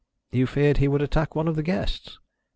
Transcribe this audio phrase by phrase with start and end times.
[0.31, 2.17] "You feared he would attack one of the guests?"